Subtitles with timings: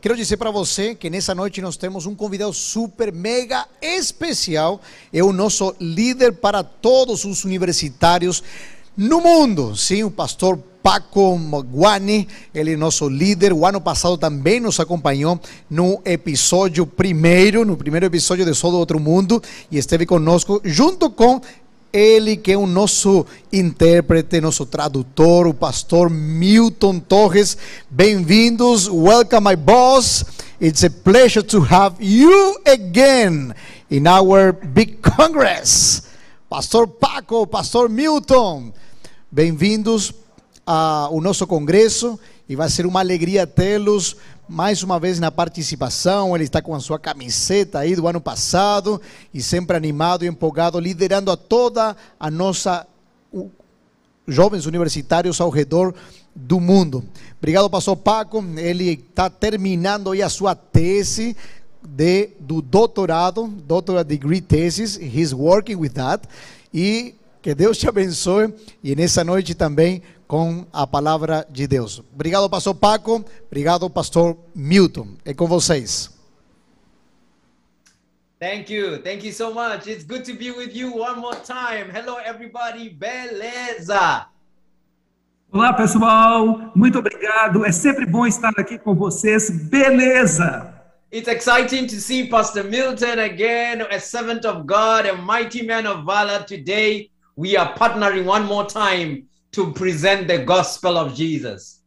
[0.00, 4.80] Quero dizer para você que nessa noite nós temos um convidado super, mega especial.
[5.12, 8.44] É o nosso líder para todos os universitários
[8.96, 9.74] no mundo.
[9.76, 11.36] Sim, o pastor Paco
[11.68, 13.52] Guani, ele é nosso líder.
[13.52, 18.78] O ano passado também nos acompanhou no episódio primeiro, no primeiro episódio de Só do
[18.78, 21.40] Outro Mundo, e esteve conosco junto com
[21.92, 27.56] ele que é o nosso intérprete, nosso tradutor, o pastor Milton Torres.
[27.90, 28.88] Bem-vindos.
[28.88, 30.24] Welcome, my boss.
[30.60, 33.54] It's a pleasure to have you again
[33.90, 36.02] in our big congress.
[36.48, 38.72] Pastor Paco, Pastor Milton,
[39.30, 40.14] bem-vindos
[40.66, 42.18] ao nosso congresso
[42.48, 44.16] e vai ser uma alegria tê-los
[44.48, 46.34] mais uma vez na participação.
[46.34, 49.00] Ele está com a sua camiseta aí do ano passado
[49.32, 52.86] e sempre animado e empolgado, liderando a toda a nossa
[54.26, 55.94] jovens universitários ao redor
[56.34, 57.04] do mundo.
[57.38, 58.44] Obrigado, pastor Paco.
[58.56, 61.36] Ele está terminando aí a sua tese
[61.82, 64.96] de, do doutorado, doctorate degree thesis.
[64.96, 66.28] He's working with that.
[66.72, 68.52] E que Deus te abençoe.
[68.82, 72.02] E nessa noite também com a palavra de Deus.
[72.14, 73.24] Obrigado, pastor Paco.
[73.46, 75.16] Obrigado, pastor Milton.
[75.24, 76.14] É com vocês.
[78.38, 79.02] Thank you.
[79.02, 79.88] Thank you so much.
[79.88, 81.90] It's good to be with you one more time.
[81.92, 82.90] Hello, everybody.
[82.90, 84.28] Beleza.
[85.50, 86.70] Olá, pessoal.
[86.76, 87.64] Muito obrigado.
[87.64, 89.50] É sempre bom estar aqui com vocês.
[89.50, 90.74] Beleza.
[91.10, 96.04] It's exciting to see Pastor Milton again, a servant of God, a mighty man of
[96.04, 96.44] valor.
[96.44, 99.26] Today, we are partnering one more time
[99.58, 101.80] to present the gospel of Jesus.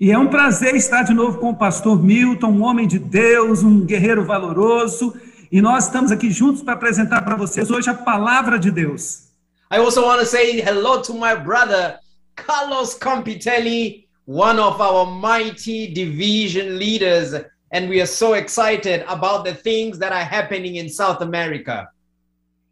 [0.00, 3.62] E é um prazer estar de novo com o pastor Milton, um homem de Deus,
[3.62, 5.14] um guerreiro valoroso,
[5.52, 9.28] e nós estamos aqui juntos para apresentar para vocês hoje a palavra de Deus.
[9.70, 11.98] I also want to say hello to my brother
[12.34, 17.34] Carlos Compitelli, one of our mighty division leaders,
[17.74, 21.88] and we are so excited about the things that are happening in South America.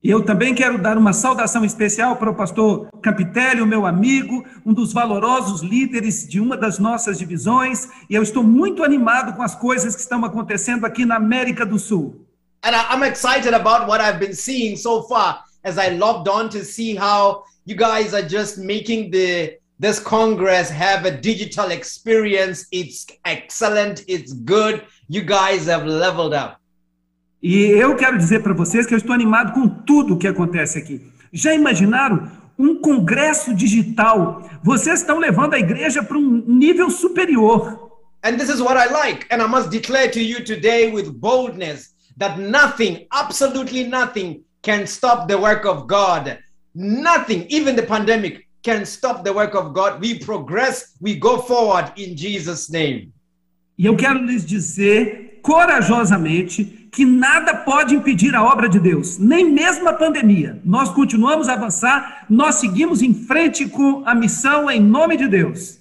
[0.07, 4.73] E eu também quero dar uma saudação especial para o pastor Capitelli, meu amigo, um
[4.73, 9.57] dos valorosos líderes de uma das nossas divisões, e eu estou muito animado com as
[9.57, 12.25] coisas que estão acontecendo aqui na América do Sul.
[12.63, 16.65] And I'm excited about what I've been seeing so far as I logged on to
[16.65, 22.69] see how you guys are just making the this congress have a digital experience.
[22.71, 24.85] It's excellent, it's good.
[25.09, 26.61] You guys have leveled up.
[27.43, 30.79] E eu quero dizer para vocês que eu estou animado com tudo o que acontece
[30.79, 31.01] aqui.
[31.33, 34.43] Já imaginaram um congresso digital?
[34.63, 37.91] Vocês estão levando a igreja para um nível superior.
[38.25, 39.27] And this is what I like.
[39.31, 45.29] And I must declare to you today with boldness that nothing, absolutely nothing, can stop
[45.29, 46.39] the work of God.
[46.75, 50.01] Nothing, even the pandemic, can stop the work of God.
[50.01, 53.13] We progress, we go forward in Jesus' name.
[53.79, 59.53] E eu quero lhes dizer corajosamente que nada pode impedir a obra de Deus, nem
[59.53, 60.59] mesmo a pandemia.
[60.65, 65.79] Nós continuamos a avançar, nós seguimos em frente com a missão em nome de Deus.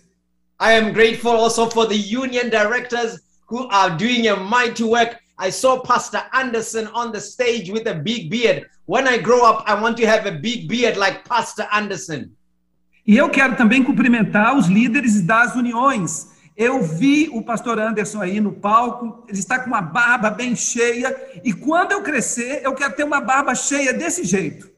[0.59, 5.15] I am grateful also for the union directors who are doing a mighty work.
[5.39, 8.65] I saw Pastor Anderson on the stage with a big beard.
[8.85, 12.29] When I grow up, I want to have a big beard like Pastor Anderson.
[13.07, 16.34] E eu quero também cumprimentar os líderes das uniões.
[16.57, 21.13] Eu vi o pastor Anderson aí no palco, ele está com uma barba bem cheia,
[21.43, 24.69] e quando eu crescer, eu quero ter uma barba cheia desse jeito.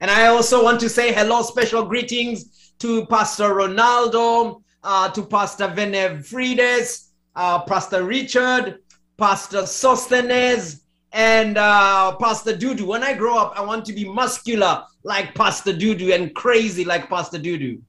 [0.00, 5.68] And I also want to say hello, special greetings to Pastor Ronaldo, uh, to Pastor
[5.68, 8.78] Venevrides, uh, Pastor Richard,
[9.16, 10.82] Pastor Sostenes,
[11.12, 12.86] and uh, Pastor Dudu.
[12.86, 17.08] When I grow up, I want to be muscular like Pastor Dudu and crazy like
[17.08, 17.80] Pastor Dudu.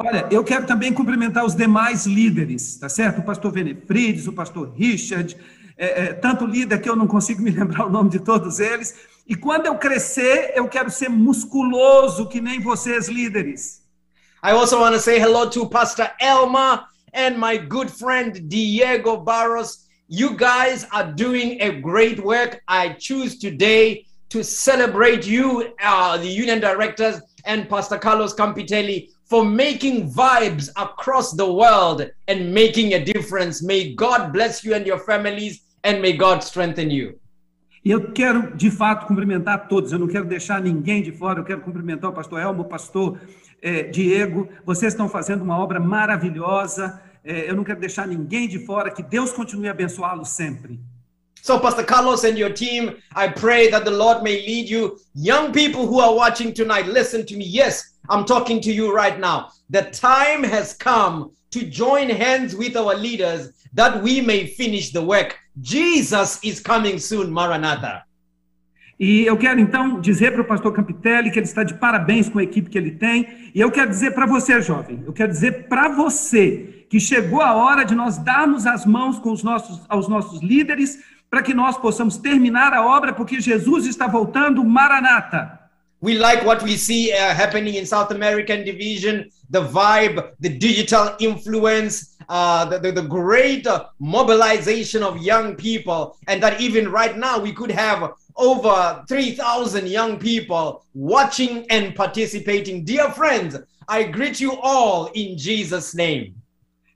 [0.00, 3.18] Olha, eu quero também cumprimentar os demais líderes, tá certo?
[3.18, 5.36] O pastor Venefrides, o pastor Richard,
[5.76, 8.94] é, é, tanto líder que eu não consigo me lembrar o nome de todos eles.
[9.26, 13.82] E quando eu crescer, eu quero ser musculoso que nem vocês, líderes.
[14.40, 19.88] I also want to say hello to Pastor Elma and my good friend Diego Barros.
[20.08, 22.62] You guys are doing a great work.
[22.68, 29.44] I choose today to celebrate you, uh, the union directors, and Pastor Carlos Campitelli for
[29.44, 33.62] making vibes across the world and making a difference.
[33.62, 37.18] May God bless you and your families, and may God strengthen you.
[37.84, 39.92] E eu quero, de fato, cumprimentar todos.
[39.92, 41.40] Eu não quero deixar ninguém de fora.
[41.40, 43.20] Eu quero cumprimentar o pastor Elmo, o pastor
[43.62, 44.48] eh, Diego.
[44.64, 47.00] Vocês estão fazendo uma obra maravilhosa.
[47.24, 48.90] Eh, eu não quero deixar ninguém de fora.
[48.90, 50.80] Que Deus continue a abençoá-los sempre.
[51.40, 54.98] So, Pastor Carlos and your team, I pray that the Lord may lead you.
[55.14, 57.44] Young people who are watching tonight, listen to me.
[57.44, 59.48] Yes, I'm talking to you right now.
[59.70, 65.02] The time has come to join hands with our leaders that we may finish the
[65.02, 65.36] work.
[65.60, 68.02] Jesus is coming soon, Maranatha.
[69.00, 72.40] E eu quero então dizer para o pastor Campitelli que ele está de parabéns com
[72.40, 73.50] a equipe que ele tem.
[73.54, 77.54] E eu quero dizer para você, jovem, eu quero dizer para você que chegou a
[77.54, 80.98] hora de nós darmos as mãos com os nossos, aos nossos líderes
[81.30, 85.57] para que nós possamos terminar a obra, porque Jesus está voltando, Maranata.
[86.00, 91.16] We like what we see uh, happening in South American division, the vibe, the digital
[91.18, 97.16] influence, uh, the, the, the great uh, mobilization of young people, and that even right
[97.18, 102.84] now we could have over 3,000 young people watching and participating.
[102.84, 103.56] Dear friends,
[103.88, 106.34] I greet you all in Jesus' name.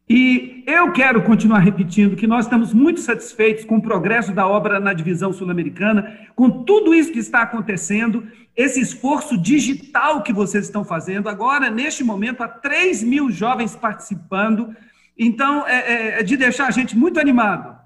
[0.09, 4.79] E eu quero continuar repetindo que nós estamos muito satisfeitos com o progresso da obra
[4.79, 8.27] na divisão sul-americana, com tudo isso que está acontecendo,
[8.57, 11.29] esse esforço digital que vocês estão fazendo.
[11.29, 14.75] Agora, neste momento, há 3 mil jovens participando.
[15.19, 17.77] Então, é, é, é de deixar a gente muito animado.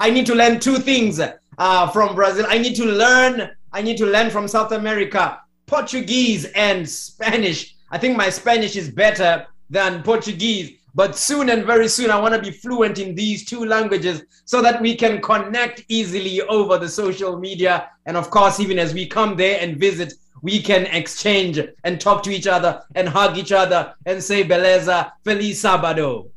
[0.00, 2.46] I need to learn two things uh, from Brazil.
[2.50, 3.50] I need to learn.
[3.72, 7.74] I need to learn from South America Portuguese and Spanish.
[7.90, 10.78] I think my Spanish is better than Portuguese.
[10.94, 14.60] But soon and very soon, I want to be fluent in these two languages so
[14.60, 17.90] that we can connect easily over the social media.
[18.04, 20.12] And of course, even as we come there and visit,
[20.42, 25.12] we can exchange and talk to each other and hug each other and say, Beleza,
[25.24, 26.31] Feliz Sábado.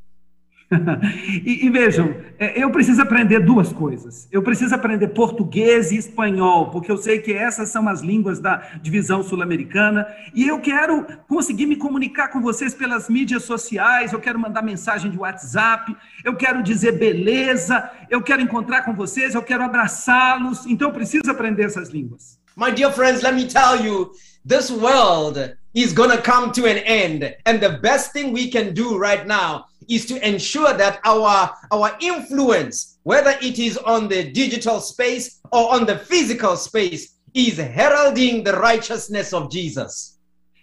[1.46, 4.28] e, e, vejam, é, eu preciso aprender duas coisas.
[4.32, 8.58] Eu preciso aprender português e espanhol, porque eu sei que essas são as línguas da
[8.82, 10.08] divisão sul-americana.
[10.34, 14.12] E eu quero conseguir me comunicar com vocês pelas mídias sociais.
[14.12, 15.96] Eu quero mandar mensagem de WhatsApp.
[16.24, 17.90] Eu quero dizer beleza.
[18.10, 19.36] Eu quero encontrar com vocês.
[19.36, 20.66] Eu quero abraçá-los.
[20.66, 22.40] Então eu preciso aprender essas línguas.
[22.58, 24.12] My dear friends, let me tell you,
[24.48, 27.36] this world is to come to an end.
[27.46, 31.96] And the best thing we can do right now is to ensure that our, our
[32.00, 38.44] influence, whether it is on the digital space or on the physical space, is heralding
[38.44, 40.18] the righteousness of Jesus.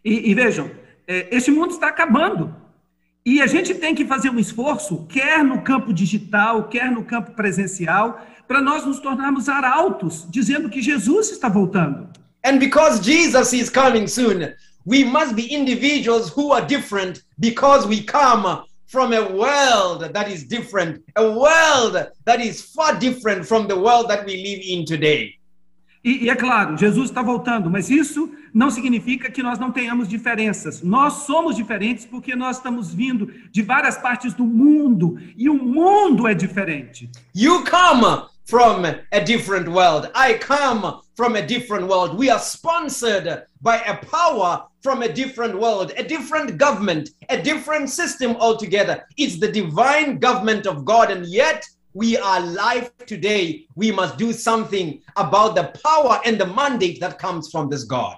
[0.05, 0.71] E, e vejam,
[1.07, 2.55] é, esse mundo está acabando.
[3.25, 7.33] E a gente tem que fazer um esforço, quer no campo digital, quer no campo
[7.33, 12.09] presencial, para nós nos tornarmos arautos, dizendo que Jesus está voltando.
[12.45, 14.53] And because Jesus is coming soon,
[14.85, 20.45] we must be individuals who are different because we come from a world that is
[20.45, 21.95] different, a world
[22.27, 25.39] that is far different from the world that we live in today.
[26.05, 30.09] E, e, é claro, Jesus está voltando, mas isso não significa que nós não tenhamos
[30.09, 30.83] diferenças.
[30.83, 36.29] Nós somos diferentes porque nós estamos vindo de várias partes do mundo e o mundo
[36.29, 37.09] é diferente.
[37.35, 40.11] You come from a different world.
[40.15, 42.19] I come from a different world.
[42.19, 47.91] We are sponsored by a power from a different world, a different government, a different
[47.91, 49.05] system altogether.
[49.17, 51.65] It's the divine government of God, and yet
[51.95, 53.67] we are alive today.
[53.77, 58.17] We must do something about the power and the mandate that comes from this God.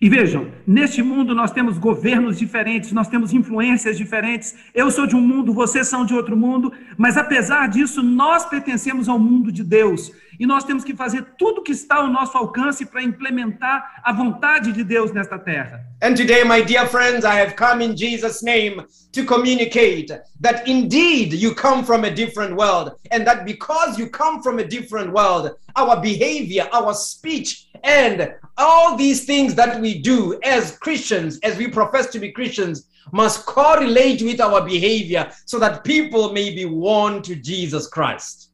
[0.00, 4.54] E vejam, neste mundo nós temos governos diferentes, nós temos influências diferentes.
[4.72, 9.08] Eu sou de um mundo, vocês são de outro mundo, mas apesar disso, nós pertencemos
[9.08, 10.12] ao mundo de Deus.
[10.38, 14.72] E nós temos que fazer tudo que está ao nosso alcance para implementar a vontade
[14.72, 15.84] de Deus nesta terra.
[16.00, 21.32] And today, my dear friends, I have come in Jesus' name to communicate that indeed
[21.32, 25.50] you come from a different world, and that because you come from a different world,
[25.74, 31.66] our behavior, our speech, and all these things that we do as Christians, as we
[31.66, 37.22] profess to be Christians, must correlate with our behavior so that people may be won
[37.22, 38.47] to Jesus Christ.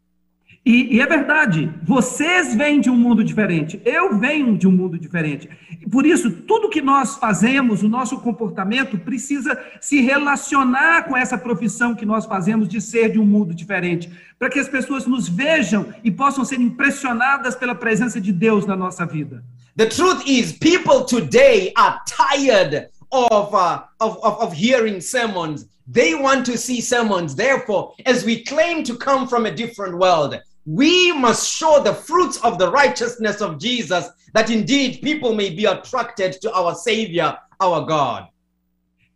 [0.67, 4.99] E, e, é verdade, vocês vêm de um mundo diferente, eu venho de um mundo
[4.99, 5.47] diferente.
[5.93, 11.95] Por isso, tudo que nós fazemos, o nosso comportamento, precisa se relacionar com essa profissão
[11.95, 15.93] que nós fazemos de ser de um mundo diferente, para que as pessoas nos vejam
[16.03, 19.45] e possam ser impressionadas pela presença de Deus na nossa vida.
[19.77, 25.67] The truth is, people today are tired of, uh, of, of, of hearing sermons.
[25.87, 27.35] They want to see sermons.
[27.35, 32.39] Therefore, as we claim to come from a different world, we must show the fruits
[32.39, 37.85] of the righteousness of Jesus, that indeed people may be attracted to our Savior, our
[37.87, 38.29] God.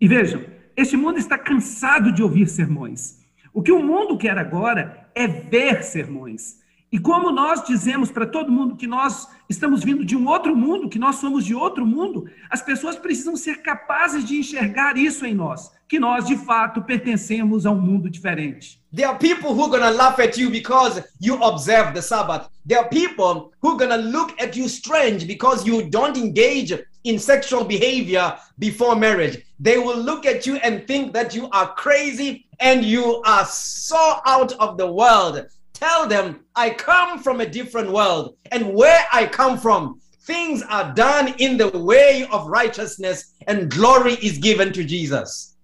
[0.01, 0.45] E vejam,
[0.77, 3.19] este mundo está cansado de ouvir sermões.
[3.53, 6.59] O que o mundo quer agora é ver sermões.
[6.93, 10.89] E como nós dizemos para todo mundo que nós estamos vindo de um outro mundo,
[10.89, 15.35] que nós somos de outro mundo, as pessoas precisam ser capazes de enxergar isso em
[15.35, 18.79] nós, que nós de fato pertencemos a um mundo diferente.
[18.95, 22.49] There are people who are to laugh at you because you observe the Sabbath.
[22.67, 27.19] There are people who are to look at you strange because you don't engage in
[27.19, 29.45] sexual behavior before marriage.
[29.61, 34.21] They will look at you and think that you are crazy and you are so
[34.27, 35.47] out of the world.
[35.79, 38.35] Tell them, I come from a different world.
[38.51, 44.15] And where I come from, things are done in the way of righteousness and glory
[44.21, 45.57] is given to Jesus.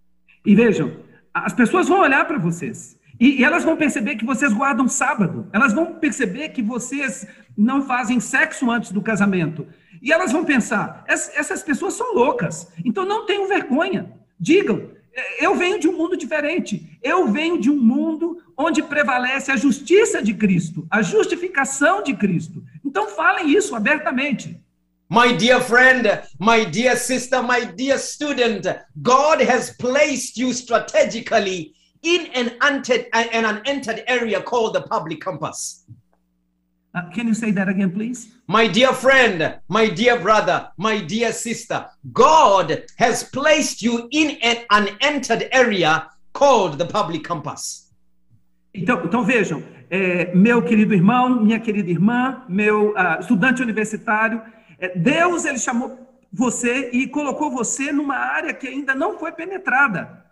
[0.47, 0.93] E vejam,
[1.33, 5.49] as pessoas vão olhar para vocês e, e elas vão perceber que vocês guardam sábado,
[5.53, 9.67] elas vão perceber que vocês não fazem sexo antes do casamento.
[10.03, 14.13] E elas vão pensar: "Ess- essas pessoas são loucas, então não tenham vergonha.
[14.39, 14.91] Digam,
[15.39, 16.99] eu venho de um mundo diferente.
[17.03, 22.63] Eu venho de um mundo onde prevalece a justiça de Cristo, a justificação de Cristo.
[22.85, 24.61] Então falem isso abertamente.
[25.09, 26.09] My dear friend,
[26.41, 28.65] my dear sister, my dear student,
[28.97, 35.85] God has placed you strategically in an unentered, an unentered area called the public campus.
[36.95, 38.29] Uh, can you say that again, please?
[38.47, 44.59] My dear friend, my dear brother, my dear sister, God has placed you in an
[44.71, 47.91] unentered area called the public campus.
[48.73, 54.41] Então, então vejam, é, meu querido irmão, minha querida irmã, meu ah, estudante universitário,
[54.79, 55.99] é, Deus ele chamou
[56.33, 60.25] você e colocou você numa área que ainda não foi penetrada.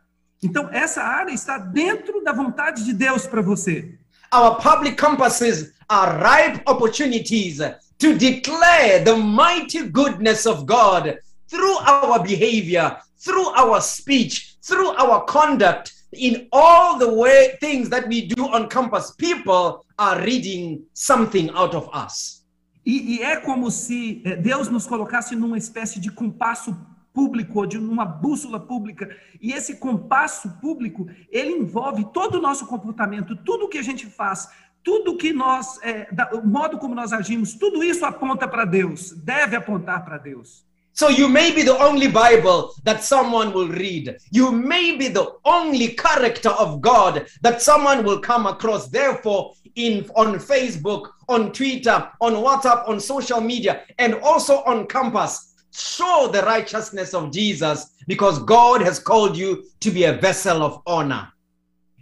[0.42, 3.98] Então essa área está dentro da vontade de Deus para você.
[4.32, 7.60] Our public campuses are ripe opportunities
[7.98, 15.24] to declare the mighty goodness of God through our behavior, through our speech, through our
[15.26, 19.12] conduct, in all the way things that we do on campus.
[19.12, 22.42] People are reading something out of us.
[22.84, 26.76] E, e é como se eh, Deus nos colocasse numa espécie de compasso
[27.12, 29.08] público, ou de uma bússola pública.
[29.40, 34.48] E esse compasso público, ele envolve todo o nosso comportamento, tudo que a gente faz,
[34.82, 39.56] tudo que nós, é, o modo como nós agimos, tudo isso aponta para Deus, deve
[39.56, 40.64] apontar para Deus.
[40.94, 44.18] So you may be the only Bible that someone will read.
[44.30, 48.88] You may be the only character of God that someone will come across.
[48.88, 55.51] Therefore, in on Facebook, on Twitter, on WhatsApp, on social media, and also on campus,
[55.72, 60.80] show the righteousness of Jesus because God has called you to be a vessel of
[60.86, 61.32] honor.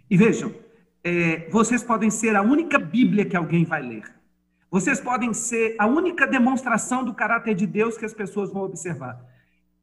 [0.09, 0.53] E vejam,
[1.03, 4.03] é, vocês podem ser a única Bíblia que alguém vai ler.
[4.69, 9.19] Vocês podem ser a única demonstração do caráter de Deus que as pessoas vão observar.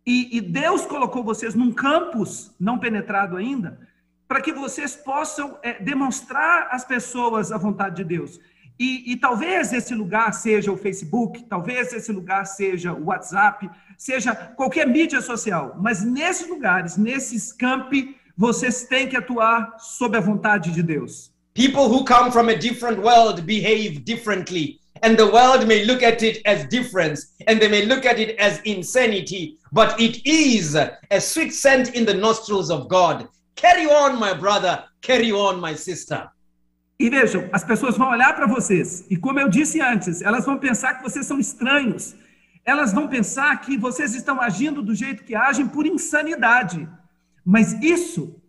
[0.07, 3.78] E, e Deus colocou vocês num campus não penetrado ainda,
[4.26, 8.40] para que vocês possam é, demonstrar às pessoas a vontade de Deus.
[8.78, 14.35] E, e talvez esse lugar seja o Facebook, talvez esse lugar seja o WhatsApp, seja
[14.35, 20.70] qualquer mídia social, mas nesses lugares, nesses campi, vocês têm que atuar sob a vontade
[20.70, 21.32] de Deus.
[21.54, 26.23] People who come from a different world behave differently, and the world may look at
[26.23, 31.20] it as difference, and they may look at it as insanity, but it is a
[31.20, 33.26] sweet scent in the nostrils of God.
[33.56, 34.85] Carry on, my brother.
[35.02, 36.30] Carry on, my sister.
[36.99, 40.59] E vejam, as pessoas vão olhar para vocês, e como eu disse antes, elas vão
[40.59, 42.17] pensar que vocês são estranhos.
[42.64, 46.88] Elas vão pensar que vocês estão agindo do jeito que agem por insanidade.
[47.45, 48.43] Mas isso,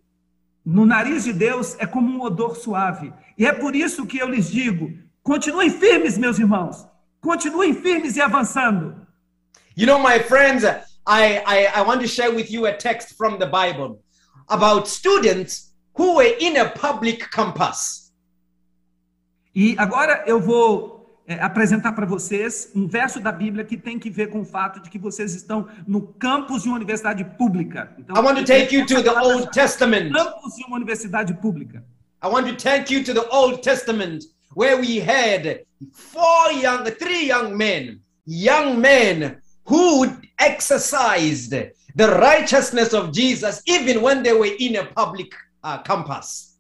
[0.65, 3.13] no nariz de Deus, é como um odor suave.
[3.38, 4.91] E é por isso que eu lhes digo:
[5.24, 6.88] continuem firmes, meus irmãos.
[7.22, 9.08] Continuem firmes e avançando.
[9.77, 13.38] You know, my friends, I, I, I want to share with you a text from
[13.38, 14.01] the Bible
[14.50, 17.99] about students who were in a public campus.
[19.56, 24.10] E agora eu vou é, apresentar para vocês um verso da Bíblia que tem que
[24.10, 27.94] ver com o fato de que vocês estão no campus de uma universidade pública.
[28.00, 30.12] Então, I want to take you to the Old Testament.
[30.12, 31.84] campus de uma universidade pública.
[32.24, 34.25] I want to take you to the Old Testament
[34.56, 35.62] where we had
[35.94, 40.08] four young, three young men, young men who
[40.39, 41.51] exercised
[41.96, 46.58] the righteousness of Jesus even when they were in a public uh, campus.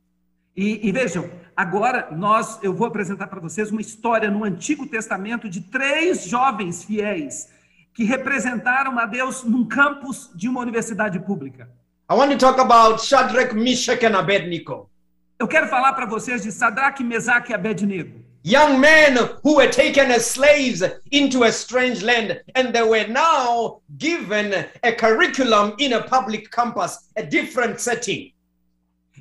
[0.55, 1.29] E, e vejam,
[1.59, 6.85] agora nós eu vou apresentar para vocês uma história no Antigo Testamento de três jovens
[6.85, 7.49] fiéis
[7.93, 11.69] que representaram a Deus num campus de uma universidade pública.
[12.09, 14.89] I want to talk about Shadrach, Meshach, and Abednego.
[15.37, 18.23] Eu quero falar para vocês de Sadraque, Mesaque e Abednego.
[18.45, 23.81] Young men who were taken as slaves into a strange land, and they were now
[23.97, 28.31] given a curriculum in a public campus, a different setting.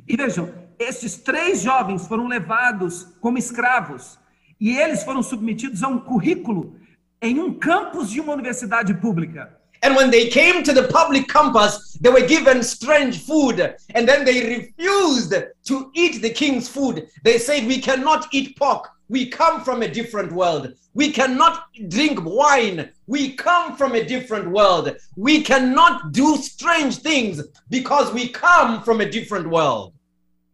[0.07, 4.19] E vejam, esses três jovens foram levados como escravos
[4.61, 6.75] E eles foram submetidos a um currículo
[7.23, 9.57] em um campus de uma universidade pública.
[9.81, 13.61] And when they came to the public campus, they were given strange food.
[13.95, 15.33] And then they refused
[15.67, 17.07] to eat the king's food.
[17.23, 18.89] They said, We cannot eat pork.
[19.09, 20.75] We come from a different world.
[20.95, 22.91] We cannot drink wine.
[23.07, 24.97] We come from a different world.
[25.17, 29.93] We cannot do strange things because we come from a different world.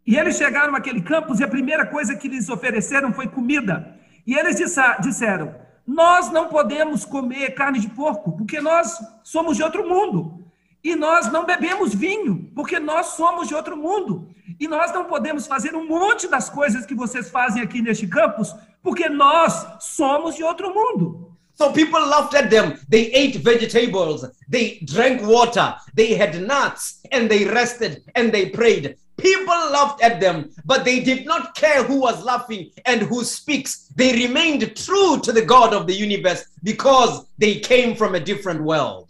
[0.06, 3.96] E eles chegaram àquele campus e a primeira coisa que lhes ofereceram foi comida.
[4.26, 4.56] E eles
[5.00, 5.54] disseram:
[5.86, 10.44] Nós não podemos comer carne de porco, porque nós somos de outro mundo.
[10.82, 14.28] E nós não bebemos vinho, porque nós somos de outro mundo.
[14.60, 18.54] E nós não podemos fazer um monte das coisas que vocês fazem aqui neste campus,
[18.82, 21.34] porque nós somos de outro mundo.
[21.54, 22.76] So people laughed at them.
[22.90, 28.96] They ate vegetables, they drank water, they had nuts, and they rested and they prayed.
[29.16, 33.88] People laughed at them, but they did not care who was laughing and who speaks.
[33.94, 38.60] They remained true to the God of the universe because they came from a different
[38.62, 39.08] world.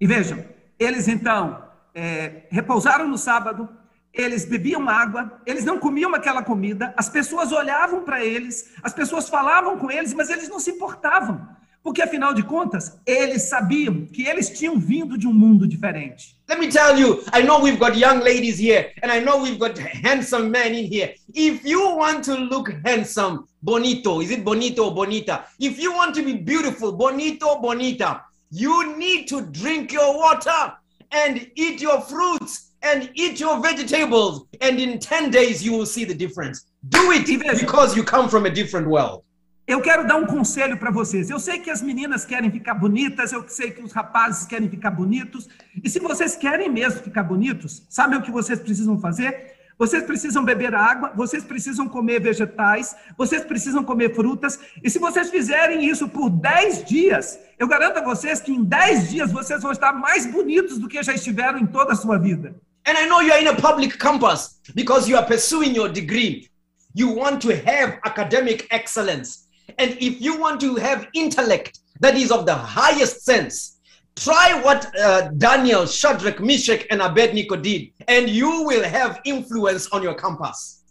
[0.00, 0.44] E vejam,
[0.78, 1.62] eles então
[1.94, 3.68] é, repousaram no sábado,
[4.12, 9.28] eles bebiam água, eles não comiam aquela comida, as pessoas olhavam para eles, as pessoas
[9.28, 11.46] falavam com eles, mas eles não se importavam,
[11.84, 16.34] porque afinal de contas, eles sabiam que eles tinham vindo de um mundo diferente.
[16.48, 19.58] Let me tell you, I know we've got young ladies here, and I know we've
[19.58, 21.14] got handsome men in here.
[21.34, 25.44] If you want to look handsome, bonito, is it bonito or bonita?
[25.60, 30.72] If you want to be beautiful, bonito, bonita, you need to drink your water
[31.12, 36.04] and eat your fruits and eat your vegetables, and in 10 days you will see
[36.04, 36.64] the difference.
[36.88, 37.26] Do it
[37.60, 39.22] because you come from a different world.
[39.66, 41.30] Eu quero dar um conselho para vocês.
[41.30, 44.90] Eu sei que as meninas querem ficar bonitas, eu sei que os rapazes querem ficar
[44.90, 45.48] bonitos.
[45.82, 49.54] E se vocês querem mesmo ficar bonitos, sabem o que vocês precisam fazer?
[49.78, 54.58] Vocês precisam beber água, vocês precisam comer vegetais, vocês precisam comer frutas.
[54.82, 59.10] E se vocês fizerem isso por 10 dias, eu garanto a vocês que em 10
[59.10, 62.54] dias vocês vão estar mais bonitos do que já estiveram em toda a sua vida.
[62.86, 66.50] And I know you're in a public campus because you are pursuing your degree.
[66.94, 69.43] You want to have academic excellence.
[69.78, 73.78] And if you want to have intellect that is of the highest sense,
[74.16, 80.02] try what uh, Daniel, Shadrach, Meshach, and Abednego did, and you will have influence on
[80.02, 80.82] your campus.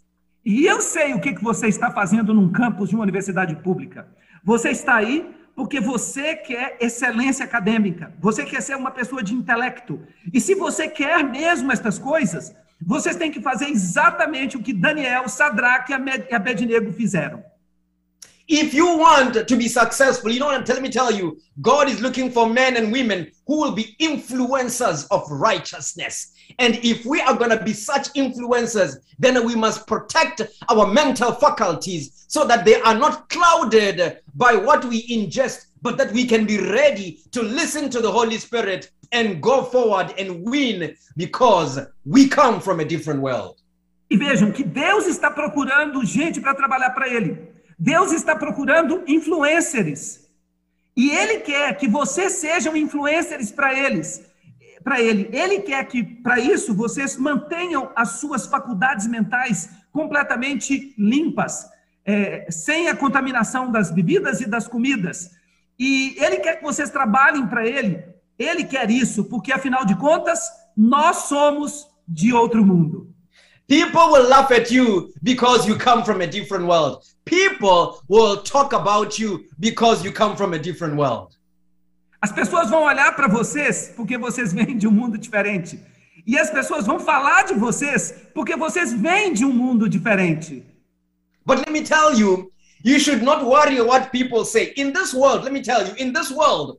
[0.44, 4.06] E eu sei o que, você está fazendo num campus de uma universidade pública.
[4.44, 10.02] Você está aí porque você quer excelência acadêmica, você quer ser uma pessoa de intelecto.
[10.32, 15.28] E se você quer mesmo estas coisas, vocês têm que fazer exatamente o que Daniel,
[15.28, 17.42] Sadraque e Abednego fizeram.
[18.46, 20.68] If you want to be successful, you know what?
[20.68, 25.06] Let me tell you, God is looking for men and women who will be influencers
[25.10, 26.32] of righteousness.
[26.58, 31.32] And if we are going to be such influencers, then we must protect our mental
[31.32, 36.44] faculties so that they are not clouded by what we ingest, but that we can
[36.44, 42.28] be ready to listen to the Holy Spirit and go forward and win because we
[42.28, 43.56] come from a different world.
[44.10, 47.53] E vejam que Deus está procurando gente para trabalhar para Ele.
[47.78, 50.24] Deus está procurando influencers.
[50.96, 54.22] E Ele quer que vocês sejam influencers para eles.
[54.82, 55.28] Para Ele.
[55.32, 61.66] Ele quer que, para isso, vocês mantenham as suas faculdades mentais completamente limpas,
[62.04, 65.30] é, sem a contaminação das bebidas e das comidas.
[65.78, 68.04] E Ele quer que vocês trabalhem para Ele.
[68.38, 70.40] Ele quer isso, porque, afinal de contas,
[70.76, 73.13] nós somos de outro mundo.
[73.66, 77.02] People will laugh at you because you come from a different world.
[77.24, 81.34] People will talk about you because you come from a different world.
[82.20, 85.78] As pessoas vão olhar para vocês porque vocês vêm de um mundo diferente.
[86.26, 90.64] E as pessoas vão falar de vocês porque vocês vêm de um mundo diferente.
[91.46, 92.50] But let me tell you,
[92.82, 94.72] you should not worry what people say.
[94.76, 96.78] In this world, let me tell you, in this world,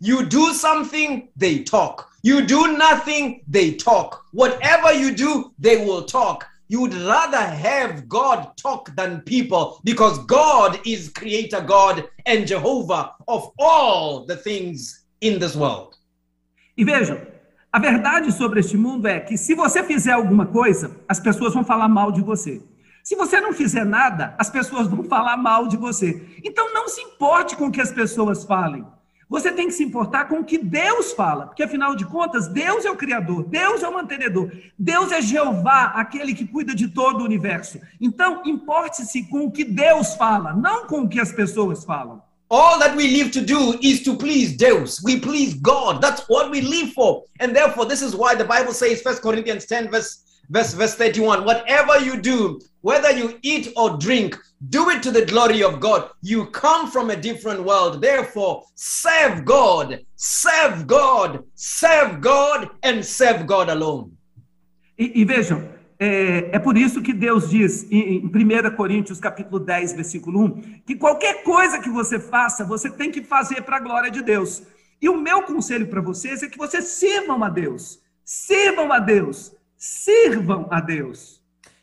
[0.00, 2.08] you do something, they talk.
[2.22, 4.24] You do nothing, they talk.
[4.32, 6.46] Whatever you do, they will talk.
[6.68, 13.12] You would rather have God talk than people because God is creator God and Jehovah
[13.26, 15.96] of all the things in this world.
[16.76, 17.20] E vejam,
[17.72, 21.64] a verdade sobre este mundo é que se você fizer alguma coisa, as pessoas vão
[21.64, 22.62] falar mal de você.
[23.02, 26.22] Se você não fizer nada, as pessoas vão falar mal de você.
[26.44, 28.84] Então não se importe com o que as pessoas falem.
[29.28, 32.86] Você tem que se importar com o que Deus fala, porque afinal de contas, Deus
[32.86, 37.20] é o Criador, Deus é o mantenedor, Deus é Jeová, aquele que cuida de todo
[37.20, 37.78] o universo.
[38.00, 42.22] Então, importe-se com o que Deus fala, não com o que as pessoas falam.
[42.50, 45.02] All that we live to do is to please Deus.
[45.04, 46.00] We please God.
[46.00, 47.24] That's what we live for.
[47.38, 51.44] And therefore, this is why the Bible says, 1 Corinthians 10, verse verse, verse 31.
[51.44, 56.10] Whatever you do, whether you eat or drink, do it to the glory of God.
[56.22, 58.00] You come from a different world.
[58.00, 64.12] Therefore, serve God, serve God, serve God, and serve God alone.
[64.98, 69.60] E, e vejam, é, é por isso que Deus diz em, em 1 Coríntios capítulo
[69.60, 73.80] 10, versículo 1, que qualquer coisa que você faça, você tem que fazer para a
[73.80, 74.62] glória de Deus.
[75.00, 78.00] E o meu conselho para vocês é que vocês sirvam a Deus.
[78.24, 79.52] Sirvam a Deus.
[79.78, 81.40] Sirvam a Deus.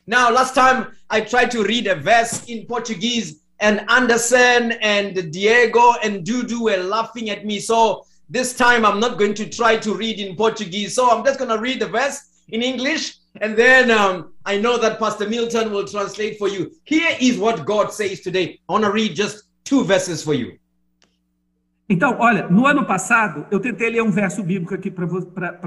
[0.07, 5.93] Now, last time I tried to read a verse in Portuguese, and Anderson and Diego
[6.03, 7.59] and Dudu were laughing at me.
[7.59, 10.93] So this time I'm not going to try to read in Portuguese.
[10.93, 14.77] So I'm just going to read the verse in English, and then um, I know
[14.77, 16.71] that Pastor Milton will translate for you.
[16.83, 18.59] Here is what God says today.
[18.69, 20.57] I want to read just two verses for you.
[21.87, 25.21] Então, olha, no ano passado, eu tentei ler um verso bíblico aqui para vo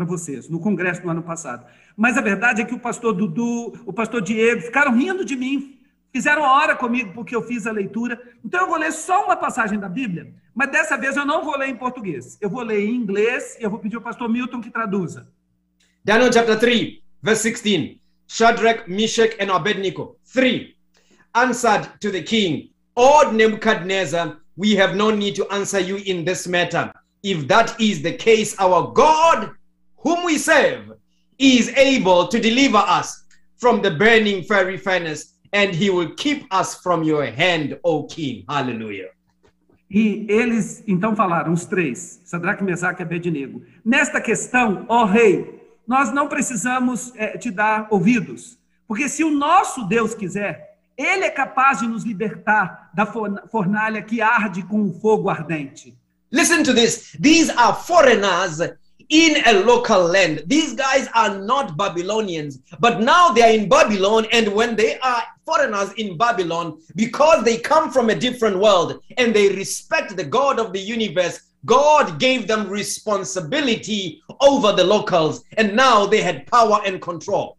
[0.05, 1.65] vocês, no congresso do ano passado.
[1.97, 5.79] Mas a verdade é que o pastor Dudu, o pastor Diego ficaram rindo de mim,
[6.13, 8.21] fizeram hora comigo porque eu fiz a leitura.
[8.45, 11.57] Então, eu vou ler só uma passagem da Bíblia, mas dessa vez eu não vou
[11.57, 12.37] ler em português.
[12.41, 15.29] Eu vou ler em inglês e eu vou pedir ao pastor Milton que traduza.
[16.05, 17.99] Daniel chapter 3, verse 16.
[18.27, 20.77] Shadrach, Meshach, and Abednego, three,
[21.33, 26.49] answered to the king, O Nebuchadnezzar, we have no need to answer you in this
[26.49, 26.93] matter.
[27.23, 29.53] If that is the case, our God,
[29.99, 30.99] whom we serve,
[31.39, 33.25] is able to deliver us
[33.57, 38.45] from the burning fiery furnace, and he will keep us from your hand, O king.
[38.49, 39.11] Hallelujah.
[39.89, 46.13] E eles então falaram, os três, Sadraque, Mesaque e Abednego, nesta questão, ó rei, nós
[46.13, 50.68] não precisamos é, te dar ouvidos, porque se o nosso Deus quiser,
[50.99, 55.97] ele é capaz de nos libertar da fornalha que arde com o fogo ardente.
[56.31, 57.17] Listen to this.
[57.21, 58.61] These are foreigners
[59.09, 60.43] in a local land.
[60.47, 64.27] These guys are not Babylonians, but now they are in Babylon.
[64.33, 69.33] And when they are foreigners in Babylon, because they come from a different world and
[69.33, 75.45] they respect the God of the universe, God gave them responsibility over the locals.
[75.57, 77.58] And now they had power and control.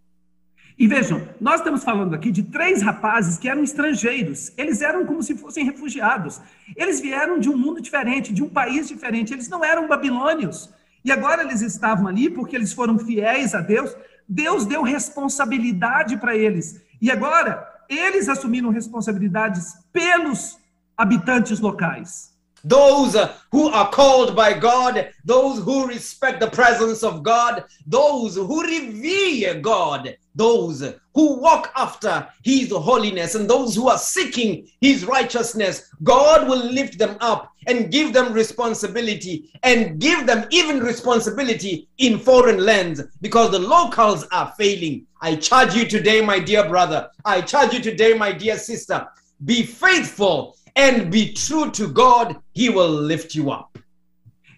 [0.79, 4.53] E vejam, nós estamos falando aqui de três rapazes que eram estrangeiros.
[4.57, 6.39] Eles eram como se fossem refugiados.
[6.73, 9.33] Eles vieram de um mundo diferente, de um país diferente.
[9.33, 10.73] Eles não eram babilônios.
[11.03, 13.93] E agora eles estavam ali porque eles foram fiéis a Deus.
[14.27, 16.81] Deus deu responsabilidade para eles.
[17.01, 20.57] E agora eles assumiram responsabilidades pelos
[20.95, 22.33] habitantes locais.
[22.63, 23.15] Those
[23.51, 29.59] who are called by God, those who respect the presence of God, those who revere
[29.59, 30.81] God, those
[31.13, 36.97] who walk after his holiness, and those who are seeking his righteousness, God will lift
[36.97, 43.51] them up and give them responsibility and give them even responsibility in foreign lands because
[43.51, 45.05] the locals are failing.
[45.21, 47.09] I charge you today, my dear brother.
[47.25, 49.07] I charge you today, my dear sister.
[49.45, 53.77] Be faithful and be true to God, He will lift you up.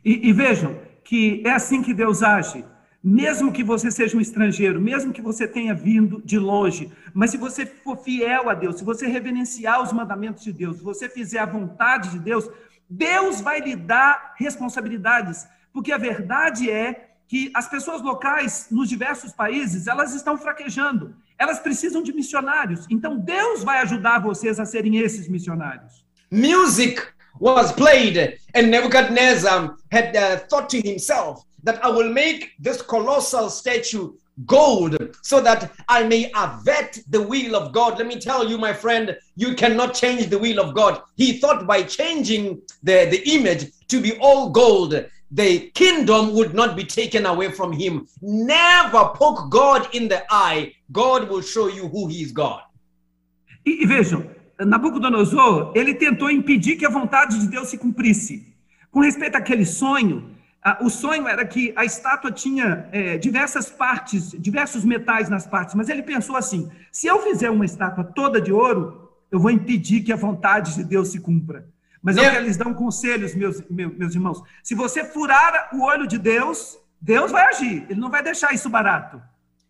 [0.06, 2.64] E, e, vejam que é assim que Deus age.
[3.04, 7.38] Mesmo que você seja um estrangeiro, mesmo que você tenha vindo de longe, mas se
[7.38, 11.40] você for fiel a Deus, se você reverenciar os mandamentos de Deus, se você fizer
[11.40, 12.48] a vontade de Deus,
[12.88, 19.32] Deus vai lhe dar responsabilidades, porque a verdade é que as pessoas locais nos diversos
[19.32, 21.16] países, elas estão fraquejando.
[21.40, 22.86] Elas precisam de missionários.
[22.90, 26.06] Então Deus vai ajudar vocês a serem esses missionários.
[26.32, 32.82] Music was played and Nebuchadnezzar had uh, thought to himself that I will make this
[32.82, 34.14] colossal statue
[34.46, 37.98] gold so that I may avert the will of God.
[37.98, 41.02] Let me tell you, my friend, you cannot change the will of God.
[41.16, 46.76] He thought by changing the, the image to be all gold, the kingdom would not
[46.76, 48.08] be taken away from him.
[48.22, 50.74] Never poke God in the eye.
[50.92, 52.62] God will show you who he is God.
[53.66, 54.34] Vejam,
[54.66, 58.48] Nabucodonosor, ele tentou impedir que a vontade de Deus se cumprisse.
[58.92, 60.32] Com respeito àquele sonho,
[60.82, 65.90] o sonho era que a estátua tinha é, diversas partes, diversos metais nas partes, mas
[65.90, 70.14] ele pensou assim: se eu fizer uma estátua toda de ouro, eu vou impedir que
[70.14, 71.66] a vontade de Deus se cumpra.
[72.02, 74.42] Mas eu quero lhes dar um conselho, meus, meus, meus irmãos.
[74.64, 77.86] Se você furar o olho de Deus, Deus vai agir.
[77.90, 79.22] Ele não vai deixar isso barato.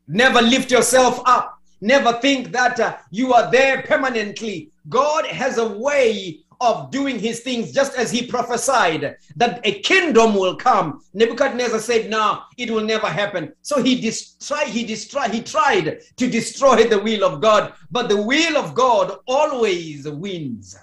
[0.08, 1.56] Never lift yourself up.
[1.82, 4.71] Never think that uh, you are there permanently.
[4.89, 10.36] God has a way of doing his things just as he prophesied that a kingdom
[10.36, 11.02] will come.
[11.13, 13.52] Nebuchadnezzar said, No, it will never happen.
[13.63, 18.22] So he destroyed, he destroyed, he tried to destroy the will of God, but the
[18.22, 20.78] will of God always wins.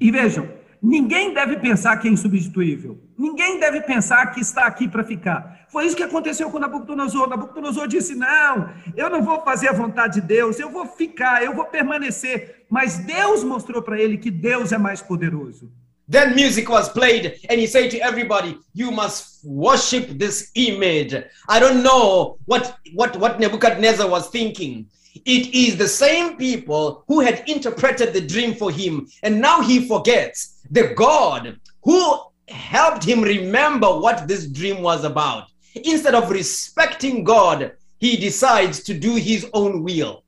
[0.00, 0.48] E vejam,
[0.82, 2.98] ninguém deve pensar que é insubstituível.
[3.18, 5.66] Ninguém deve pensar que está aqui para ficar.
[5.68, 7.28] Foi isso que aconteceu com Nabucodonosor.
[7.28, 11.54] Nabucodonosor disse: Não, eu não vou fazer a vontade de Deus, eu vou ficar, eu
[11.54, 12.61] vou permanecer.
[12.72, 15.70] Mas Deus mostrou para ele que Deus é mais poderoso.
[16.08, 21.12] Then music was played, and he said to everybody, "You must worship this image."
[21.50, 24.86] I don't know what what what Nebuchadnezzar was thinking.
[25.26, 29.86] It is the same people who had interpreted the dream for him, and now he
[29.86, 32.00] forgets the God who
[32.48, 35.44] helped him remember what this dream was about.
[35.74, 40.22] Instead of respecting God, he decides to do his own will.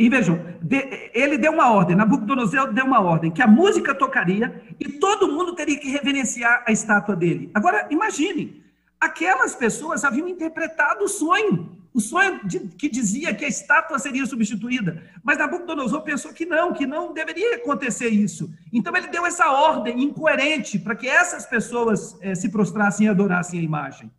[0.00, 4.62] E vejam, de, ele deu uma ordem, Nabucodonosor deu uma ordem, que a música tocaria
[4.80, 7.50] e todo mundo teria que reverenciar a estátua dele.
[7.52, 8.64] Agora, imagine,
[8.98, 14.24] aquelas pessoas haviam interpretado o sonho, o sonho de, que dizia que a estátua seria
[14.24, 15.02] substituída.
[15.22, 18.50] Mas Nabucodonosor pensou que não, que não deveria acontecer isso.
[18.72, 23.60] Então ele deu essa ordem incoerente para que essas pessoas eh, se prostrassem e adorassem
[23.60, 24.10] a imagem.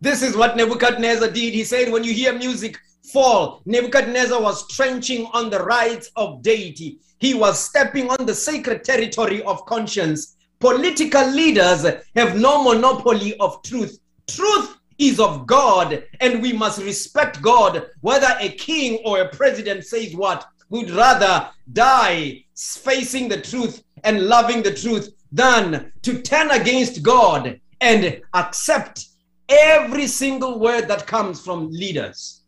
[0.00, 1.52] This is what Nebuchadnezzar did.
[1.52, 2.78] He said, when you hear music
[3.12, 6.98] fall, Nebuchadnezzar was trenching on the rights of deity.
[7.18, 10.36] He was stepping on the sacred territory of conscience.
[10.58, 11.84] Political leaders
[12.16, 13.98] have no monopoly of truth.
[14.26, 19.84] Truth is of God, and we must respect God, whether a king or a president
[19.84, 20.46] says what.
[20.70, 27.60] We'd rather die facing the truth and loving the truth than to turn against God
[27.80, 29.09] and accept
[29.50, 32.40] every single word that comes from leaders.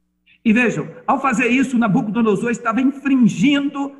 [0.44, 3.96] E vejam, ao fazer isso, Nabucodonosor estava infringindo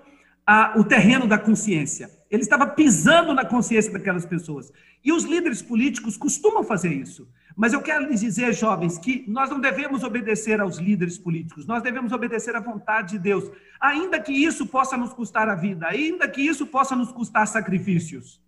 [0.47, 2.11] a, o terreno da consciência.
[2.31, 4.73] Ele estava pisando na consciência daquelas pessoas.
[5.05, 7.29] E os líderes políticos costumam fazer isso.
[7.57, 11.83] Mas eu quero lhes dizer, jovens, que nós não devemos obedecer aos líderes políticos, nós
[11.83, 16.27] devemos obedecer à vontade de Deus, ainda que isso possa nos custar a vida, ainda
[16.27, 18.42] que isso possa nos custar sacrifícios.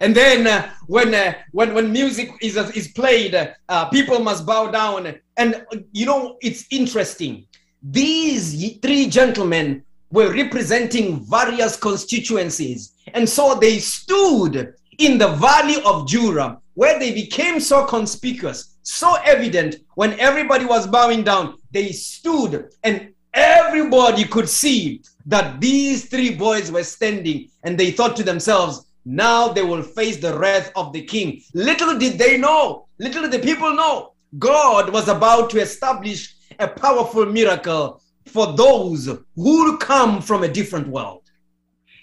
[0.00, 3.34] And then uh, when, uh, when when music is uh, is played,
[3.68, 5.14] uh, people must bow down.
[5.36, 7.46] And uh, you know it's interesting.
[7.82, 16.08] These three gentlemen were representing various constituencies, and so they stood in the valley of
[16.08, 19.76] Jura, where they became so conspicuous, so evident.
[19.96, 26.72] When everybody was bowing down, they stood, and everybody could see that these three boys
[26.72, 31.02] were standing, and they thought to themselves now they will face the wrath of the
[31.02, 31.40] king.
[31.54, 36.68] Little did they know, little did the people know, God was about to establish a
[36.68, 41.22] powerful miracle for those who come from a different world.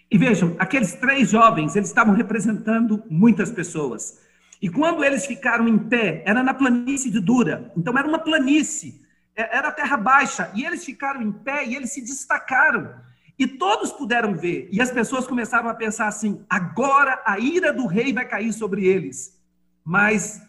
[0.09, 4.19] E vejam, aqueles três jovens, eles estavam representando muitas pessoas.
[4.61, 7.71] E quando eles ficaram em pé, era na planície de Dura.
[7.75, 9.01] Então era uma planície,
[9.35, 10.49] era terra baixa.
[10.55, 12.89] E eles ficaram em pé e eles se destacaram.
[13.37, 14.67] E todos puderam ver.
[14.71, 18.85] E as pessoas começaram a pensar assim: agora a ira do rei vai cair sobre
[18.85, 19.39] eles.
[19.83, 20.41] Mas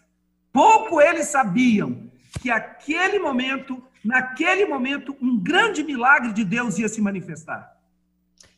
[0.53, 7.01] pouco eles sabiam que aquele momento, naquele momento, um grande milagre de Deus ia se
[7.01, 7.77] manifestar.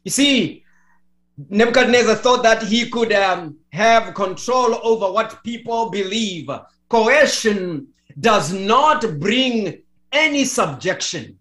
[0.05, 0.63] You see,
[1.49, 6.49] Nebuchadnezzar thought that he could um, have control over what people believe.
[6.89, 7.87] Coercion
[8.19, 11.39] does not bring any subjection.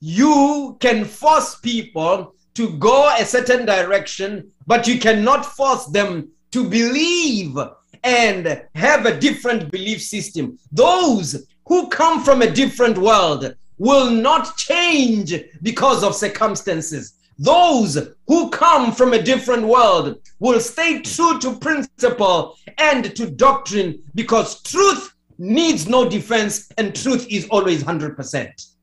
[0.00, 6.68] You can force people to go a certain direction, but you cannot force them to
[6.68, 7.56] believe
[8.04, 10.58] and have a different belief system.
[10.72, 17.14] Those who come from a different world will not change because of circumstances.
[17.38, 24.02] Those who come from a different world will stay true to principle and to doctrine
[24.14, 28.77] because truth needs no defense and truth is always 100%.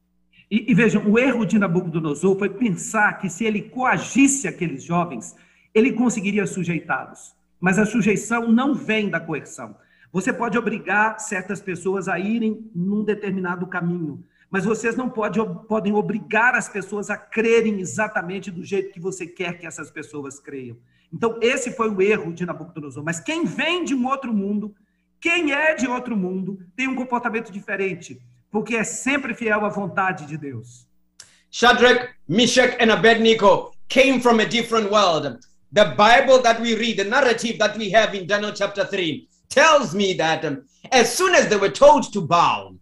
[0.49, 5.35] E, e, vejam, o erro de Nabucodonosor foi pensar que se ele coagisse aqueles jovens,
[5.73, 7.35] ele conseguiria sujeitá-los.
[7.59, 9.75] Mas a sujeição não vem da coerção.
[10.11, 15.93] Você pode obrigar certas pessoas a irem num determinado caminho, mas vocês não pode, podem
[15.93, 20.77] obrigar as pessoas a crerem exatamente do jeito que você quer que essas pessoas creiam.
[21.11, 23.03] Então, esse foi o erro de Nabucodonosor.
[23.03, 24.73] Mas quem vem de um outro mundo,
[25.19, 28.21] quem é de outro mundo, tem um comportamento diferente
[28.55, 30.87] porque é sempre fiel à vontade de Deus.
[31.51, 35.39] Shadrach, Meshach, and Abednego came from a different world.
[35.73, 39.93] The Bible that we read, the narrative that we have in Daniel chapter 3, tells
[39.93, 42.73] me that um, as soon as they were told to bow,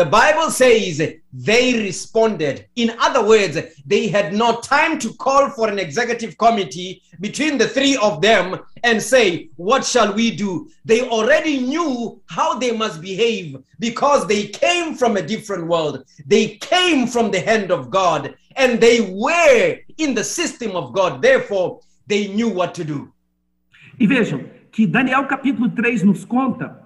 [0.00, 0.96] the Bible says
[1.30, 2.64] they responded.
[2.76, 7.68] In other words, they had no time to call for an executive committee between the
[7.68, 10.70] three of them and say, What shall we do?
[10.86, 16.02] They already knew how they must behave because they came from a different world.
[16.24, 21.20] They came from the hand of God and they were in the system of God.
[21.20, 23.12] Therefore, they knew what to do.
[23.98, 26.79] E vejam que Daniel capítulo 3 nos conta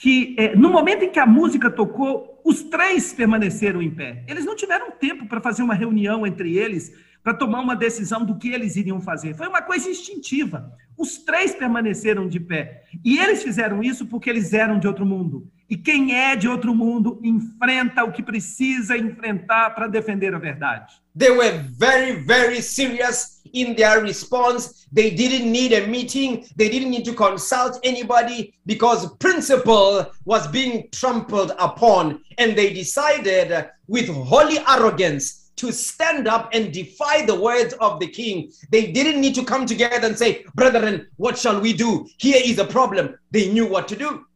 [0.00, 4.24] que é, no momento em que a música tocou, os três permaneceram em pé.
[4.26, 6.90] Eles não tiveram tempo para fazer uma reunião entre eles,
[7.22, 9.34] para tomar uma decisão do que eles iriam fazer.
[9.34, 10.72] Foi uma coisa instintiva.
[10.96, 12.84] Os três permaneceram de pé.
[13.04, 15.48] E eles fizeram isso porque eles eram de outro mundo.
[15.68, 20.94] E quem é de outro mundo enfrenta o que precisa enfrentar para defender a verdade.
[21.16, 24.86] They were very, very serious in their response.
[24.92, 26.44] They didn't need a meeting.
[26.56, 32.20] They didn't need to consult anybody because principle was being trampled upon.
[32.36, 38.08] And they decided with holy arrogance to stand up and defy the words of the
[38.08, 38.50] king.
[38.70, 42.06] They didn't need to come together and say, Brethren, what shall we do?
[42.18, 43.14] Here is a problem.
[43.30, 44.26] They knew what to do.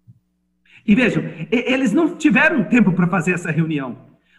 [0.86, 3.96] E vejam, eles não tiveram tempo para fazer essa reunião.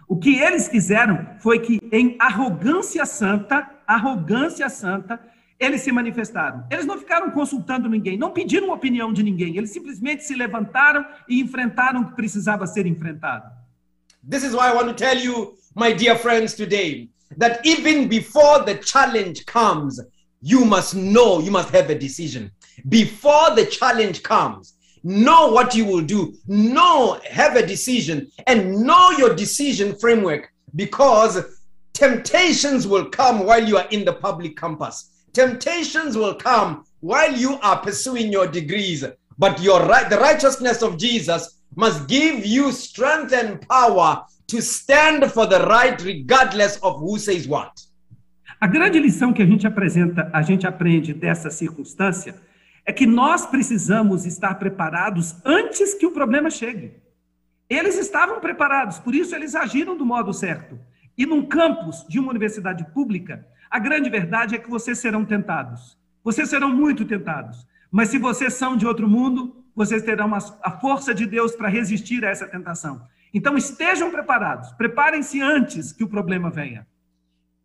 [0.08, 5.20] O que eles fizeram foi que, em arrogância santa, arrogância santa,
[5.60, 6.66] eles se manifestaram.
[6.70, 9.58] Eles não ficaram consultando ninguém, não pediram opinião de ninguém.
[9.58, 13.50] Eles simplesmente se levantaram e enfrentaram o que precisava ser enfrentado.
[14.28, 18.64] This is why I want to tell you, my dear friends, today, that even before
[18.64, 20.02] the challenge comes,
[20.42, 22.52] you must know, you must have a decision.
[22.90, 29.12] Before the challenge comes, know what you will do, know, have a decision, and know
[29.12, 31.44] your decision framework because
[31.94, 35.24] temptations will come while you are in the public campus.
[35.34, 39.04] Temptations will come while you are pursuing your degrees,
[39.38, 45.30] but your right, the righteousness of Jesus must give you strength and power to stand
[45.32, 47.74] for the right regardless of who says what.
[48.60, 52.36] A grande lição que a gente apresenta, a gente aprende dessa circunstância
[52.86, 56.94] é que nós precisamos estar preparados antes que o problema chegue.
[57.70, 60.80] Eles estavam preparados, por isso eles agiram do modo certo.
[61.18, 65.98] E num campus de uma universidade pública, a grande verdade é que vocês serão tentados.
[66.24, 67.66] Vocês serão muito tentados.
[67.92, 72.24] Mas se vocês são de outro mundo, vocês terão a força de Deus para resistir
[72.24, 73.02] a essa tentação.
[73.34, 74.72] Então estejam preparados.
[74.74, 76.88] Preparem-se antes que o problema venha.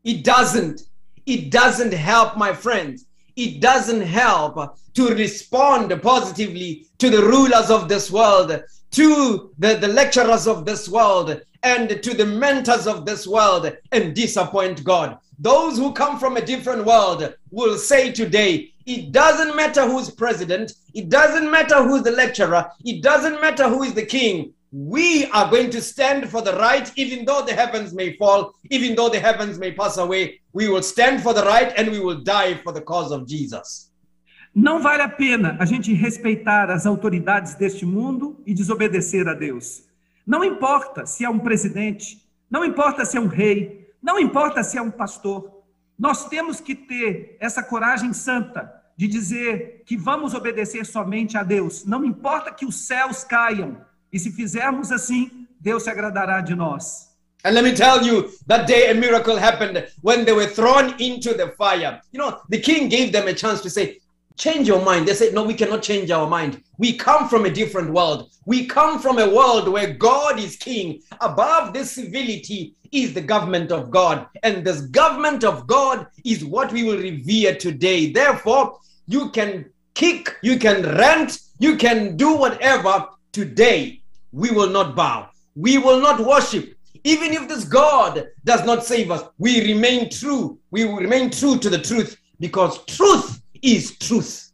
[0.04, 0.84] It doesn't.
[1.28, 3.06] It doesn't help, my friends.
[3.36, 9.88] it doesn't help to respond positively to the rulers of this world, to the, the
[9.88, 15.18] lecturers of this world, and to the mentors of this world and disappoint God.
[15.40, 20.74] Those who come from a different world will say today, it doesn't matter who's president,
[20.94, 24.52] it doesn't matter who's the lecturer, it doesn't matter who is the king.
[24.72, 28.94] we are going to stand for the right, even though the heavens may fall, even
[28.94, 30.40] though the heavens may pass away.
[30.52, 33.90] We will stand for the right and we will die for the cause of Jesus.
[34.54, 39.84] Não vale a pena a gente respeitar as autoridades deste mundo e desobedecer a Deus.
[40.26, 44.78] Não importa se é um presidente, não importa se é um rei, não importa se
[44.78, 45.62] é um pastor.
[45.98, 51.84] Nós temos que ter essa coragem santa de dizer que vamos obedecer somente a Deus.
[51.84, 57.10] Não importa que os céus caiam, E se fizermos assim, Deus se agradará de nós.
[57.44, 61.32] And let me tell you, that day a miracle happened when they were thrown into
[61.34, 62.00] the fire.
[62.12, 63.98] You know, the king gave them a chance to say,
[64.36, 65.06] Change your mind.
[65.06, 66.62] They said, No, we cannot change our mind.
[66.78, 68.30] We come from a different world.
[68.46, 71.00] We come from a world where God is king.
[71.20, 74.26] Above this civility is the government of God.
[74.42, 78.12] And this government of God is what we will revere today.
[78.12, 84.00] Therefore, you can kick, you can rant, you can do whatever today
[84.32, 85.28] we will not bow.
[85.54, 86.74] We will not worship.
[87.04, 90.58] Even if this God does not save us, we remain true.
[90.70, 94.50] We will remain true to the truth because truth is truth.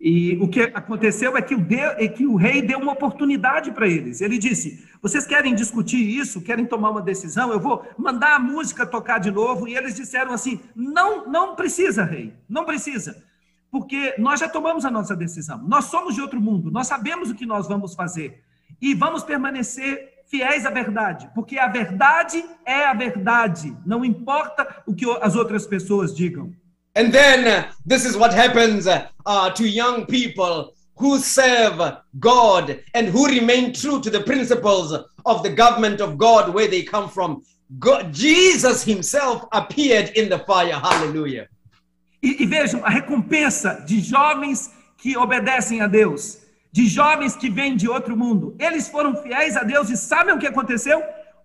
[0.00, 3.70] E o que aconteceu é que, o, de, é que o rei deu uma oportunidade
[3.70, 4.20] para eles.
[4.20, 6.42] Ele disse: Vocês querem discutir isso?
[6.42, 7.52] Querem tomar uma decisão?
[7.52, 9.68] Eu vou mandar a música tocar de novo.
[9.68, 13.22] E eles disseram assim: Não, não precisa, rei, não precisa.
[13.70, 15.62] Porque nós já tomamos a nossa decisão.
[15.68, 18.42] Nós somos de outro mundo, nós sabemos o que nós vamos fazer
[18.80, 24.94] e vamos permanecer fiéis à verdade, porque a verdade é a verdade, não importa o
[24.94, 26.52] que as outras pessoas digam.
[26.94, 31.80] And then uh, this is what happens uh, uh, to young people who serve
[32.20, 34.92] God and who remain true to the principles
[35.24, 37.42] of the government of God where they come from.
[37.78, 40.74] God, Jesus himself appeared in the fire.
[40.74, 41.48] Hallelujah.
[42.22, 47.76] E, e vejam a recompensa de jovens que obedecem a Deus de jovens que vêm
[47.76, 48.56] de outro mundo.
[48.58, 51.02] Eles foram fiéis a Deus e sabem o que aconteceu?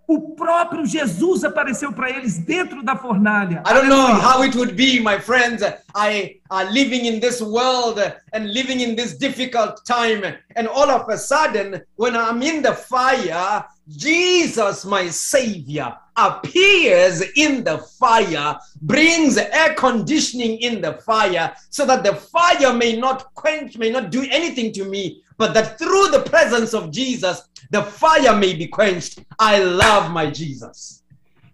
[0.10, 3.62] O próprio Jesus apareceu para eles dentro da fornalha.
[3.66, 5.62] I don't know how it would be, my friends.
[5.94, 8.00] I are living in this world
[8.32, 10.24] and living in this difficult time,
[10.56, 17.66] and all of a sudden, when I'm in the fire, Jesus, my Savior, appears in
[17.66, 23.78] the fire, brings air conditioning in the fire, so that the fire may not quench,
[23.78, 28.36] may not do anything to me, but that through the presence of Jesus, the fire
[28.36, 29.26] may be quenched.
[29.40, 31.04] I love my Jesus.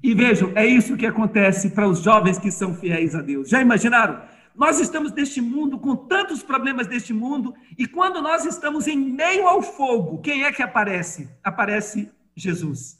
[0.01, 3.49] E vejam, é isso que acontece para os jovens que são fiéis a Deus.
[3.49, 4.21] Já imaginaram?
[4.55, 9.47] Nós estamos neste mundo com tantos problemas deste mundo, e quando nós estamos em meio
[9.47, 11.29] ao fogo, quem é que aparece?
[11.43, 12.99] Aparece Jesus.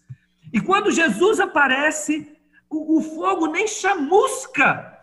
[0.52, 2.32] E quando Jesus aparece,
[2.70, 4.94] o, o fogo nem chamusca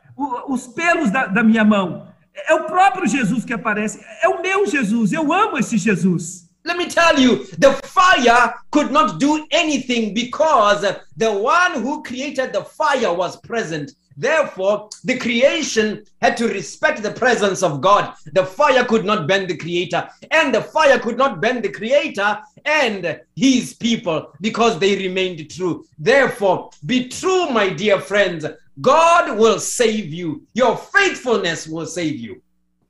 [0.49, 2.10] os pelos da, da minha mão.
[2.35, 4.05] É o próprio Jesus que aparece.
[4.23, 5.13] É o meu Jesus.
[5.13, 6.49] Eu amo esse Jesus.
[6.65, 10.83] Let me tell you, the fire could not do anything because
[11.17, 13.93] the one who created the fire was present.
[14.17, 18.13] Therefore, the creation had to respect the presence of God.
[18.35, 22.39] The fire could not bend the creator, and the fire could not bend the creator
[22.67, 25.87] and his people because they remained true.
[25.99, 28.45] Therefore, be true, my dear friends.
[28.81, 30.47] God will save you.
[30.57, 32.43] Your faithfulness will save you.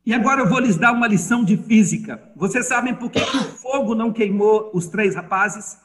[0.06, 2.22] E agora eu vou lhes dar uma lição de física.
[2.36, 5.78] Vocês sabem por que, que o fogo não queimou os três rapazes?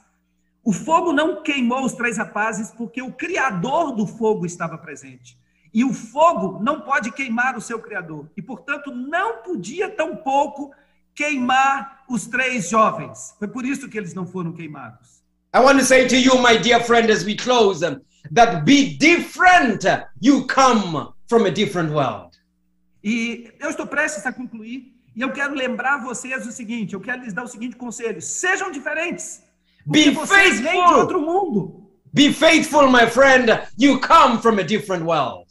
[0.63, 5.37] O fogo não queimou os três rapazes porque o criador do fogo estava presente.
[5.73, 8.29] E o fogo não pode queimar o seu criador.
[8.37, 10.71] E, portanto, não podia tampouco
[11.13, 13.35] queimar os três jovens.
[13.37, 15.23] Foi por isso que eles não foram queimados.
[15.53, 17.83] I want to say to you, my dear friend, as we close,
[18.33, 19.83] that be different.
[20.21, 22.35] You come from a different world.
[23.03, 24.93] E eu estou prestes a concluir.
[25.15, 28.71] E eu quero lembrar vocês o seguinte: eu quero lhes dar o seguinte conselho: sejam
[28.71, 29.43] diferentes.
[29.85, 30.99] Porque Be vocês vêm de faithful.
[30.99, 31.91] outro mundo.
[32.11, 33.47] Be faithful, my friend.
[33.77, 35.45] You come from a different world.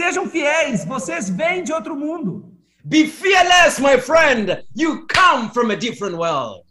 [0.00, 2.54] Sejam fiéis, vocês vêm de outro mundo.
[2.84, 4.64] Be fearless, my friend.
[4.74, 6.62] You come from a different world.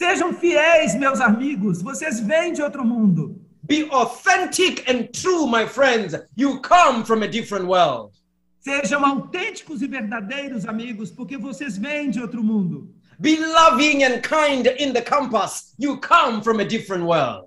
[0.00, 3.40] Sejam fiéis, meus amigos, vocês vêm de outro mundo.
[3.66, 6.14] Be authentic and true, my friends.
[6.36, 8.12] You come from a different world.
[8.60, 12.94] Sejam autênticos e verdadeiros, amigos, porque vocês vêm de outro mundo.
[13.18, 15.74] Be loving and kind in the campus.
[15.78, 17.45] You come from a different world.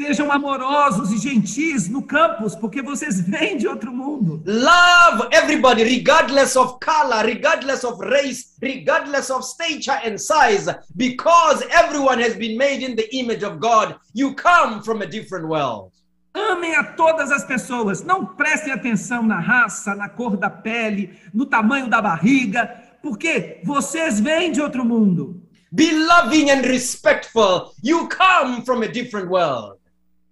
[0.00, 4.40] Sejam amorosos e gentis no campus, porque vocês vêm de outro mundo.
[4.46, 12.22] Love everybody, regardless of color, regardless of race, regardless of stature and size, because everyone
[12.22, 13.96] has been made in the image of God.
[14.14, 15.90] You come from a different world.
[16.32, 18.00] Amem a todas as pessoas.
[18.04, 22.72] Não prestem atenção na raça, na cor da pele, no tamanho da barriga,
[23.02, 25.42] porque vocês vêm de outro mundo.
[25.72, 27.72] Be loving and respectful.
[27.82, 29.77] You come from a different world.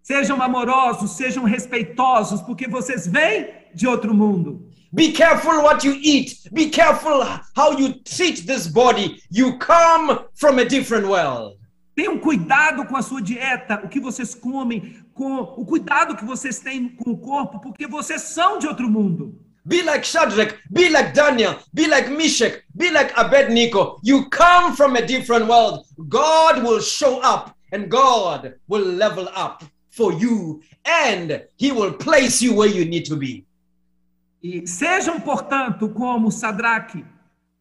[0.06, 4.70] Sejam amorosos, sejam respeitosos, porque vocês vêm de outro mundo.
[4.92, 6.48] Be careful what you eat.
[6.52, 7.24] Be careful
[7.56, 9.20] how you treat this body.
[9.32, 11.58] You come from a different world.
[11.96, 16.60] Tenham cuidado com a sua dieta, o que vocês comem, com o cuidado que vocês
[16.60, 19.34] têm com o corpo, porque vocês são de outro mundo.
[19.64, 23.98] Be like Shadrach, be like Daniel, be like Meshach, be like Abednego.
[24.04, 25.84] You come from a different world.
[26.08, 29.64] God will show up and God will level up
[29.96, 33.46] for you and he will place you where you need to be.
[34.42, 37.04] E sejam, portanto, como Sadraque,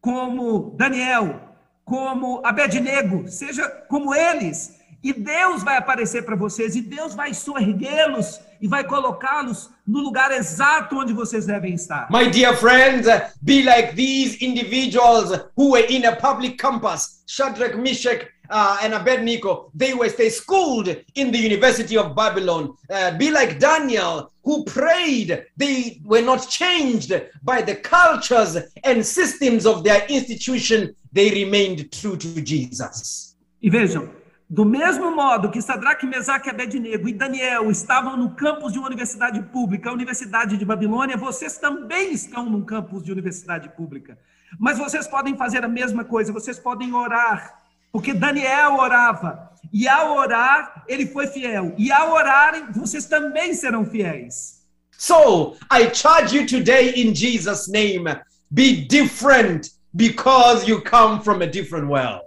[0.00, 1.40] como Daniel,
[1.84, 4.76] como Abednego, seja como eles.
[5.02, 10.32] E Deus vai aparecer para vocês, e Deus vai soerguê-los e vai colocá-los no lugar
[10.32, 12.08] exato onde vocês devem estar.
[12.10, 13.06] My dear friends,
[13.42, 19.70] be like these individuals who were in a public campus, Shadrach, Meshach, uh, and Abednego.
[19.74, 22.74] They were they schooled in the University of Babylon.
[22.90, 25.46] Uh, be like Daniel, who prayed.
[25.56, 30.94] They were not changed by the cultures and systems of their institution.
[31.12, 33.36] They remained true to Jesus.
[33.62, 34.10] E vejam,
[34.48, 39.42] do mesmo modo que Sadraque, Mesaque, Abednego e Daniel estavam no campus de uma universidade
[39.42, 44.16] pública, a Universidade de Babilônia, vocês também estão num campus de universidade pública.
[44.56, 47.60] Mas vocês podem fazer a mesma coisa, vocês podem orar,
[47.96, 53.86] porque Daniel orava, e ao orar, ele foi fiel, e ao orarem, vocês também serão
[53.86, 54.66] fiéis.
[54.98, 58.04] So I charge you today in Jesus' name
[58.50, 62.26] be different because you come from a different world.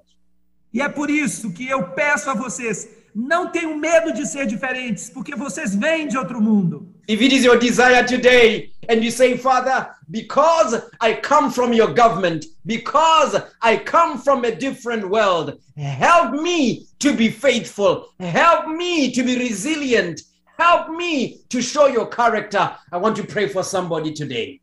[0.73, 5.11] E é por isso que eu peço a vocês, não tenham medo de ser diferentes,
[5.11, 6.95] porque vocês vêm de outro mundo.
[7.09, 11.91] If it is your desire today and you say, Father, because I come from your
[11.91, 19.11] government, because I come from a different world, help me to be faithful, help me
[19.13, 20.21] to be resilient,
[20.59, 22.75] help me to show your character.
[22.91, 24.61] I want to pray for somebody today.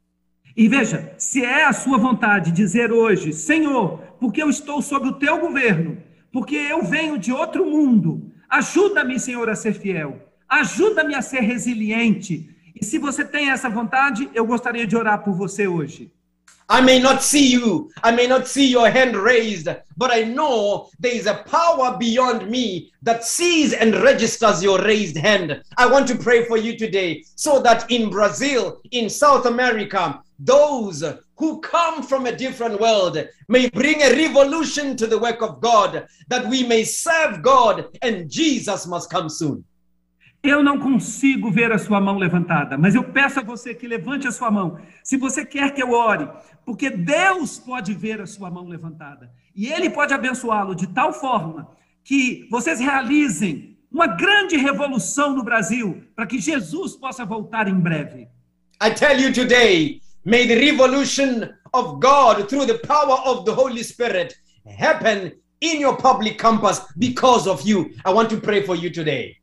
[0.56, 5.18] E veja, se é a sua vontade dizer hoje, Senhor, porque eu estou sob o
[5.18, 11.22] teu governo, porque eu venho de outro mundo, ajuda-me, Senhor, a ser fiel, ajuda-me a
[11.22, 12.48] ser resiliente.
[12.74, 16.10] E se você tem essa vontade, eu gostaria de orar por você hoje.
[16.68, 20.88] I may not see you, I may not see your hand raised, but I know
[20.98, 25.62] there is a power beyond me that sees and registers your raised hand.
[25.78, 31.04] I want to pray for you today so that in Brazil, in South America, those
[31.36, 33.16] who come from a different world
[33.48, 38.28] may bring a revolution to the work of God, that we may serve God and
[38.28, 39.64] Jesus must come soon.
[40.46, 44.28] Eu não consigo ver a sua mão levantada, mas eu peço a você que levante
[44.28, 44.78] a sua mão.
[45.02, 46.28] Se você quer que eu ore,
[46.64, 51.68] porque Deus pode ver a sua mão levantada e Ele pode abençoá-lo de tal forma
[52.04, 58.28] que vocês realizem uma grande revolução no Brasil para que Jesus possa voltar em breve.
[58.80, 63.82] I tell you today, may the revolution of God through the power of the Holy
[63.82, 64.36] Spirit
[64.78, 67.90] happen in your public campus because of you.
[68.04, 69.38] I want to pray for you today.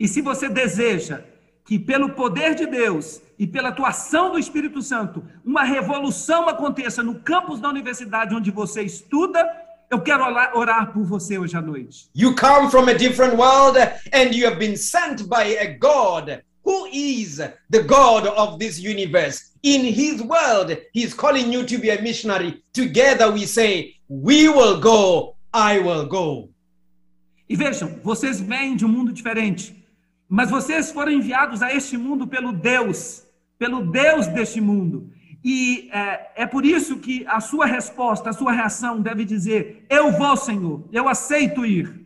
[0.00, 1.22] E se você deseja
[1.66, 7.20] que, pelo poder de Deus e pela atuação do Espírito Santo, uma revolução aconteça no
[7.20, 9.46] campus da universidade onde você estuda,
[9.90, 10.24] eu quero
[10.54, 12.08] orar, por você hoje à noite.
[12.14, 13.78] You come from a different world
[14.14, 17.36] and you have been sent by a God who is
[17.68, 19.50] the God of this universe.
[19.62, 22.62] In his world, he's calling you to be a missionary.
[22.72, 26.48] Together we say, We will go, I will go.
[27.48, 29.79] E vejam, vocês vêm de um mundo diferente,
[30.32, 33.26] mas vocês foram enviados a este mundo pelo Deus,
[33.58, 35.10] pelo Deus deste mundo.
[35.42, 40.12] E é, é por isso que a sua resposta, a sua reação deve dizer: Eu
[40.12, 41.99] vou, Senhor, eu aceito ir.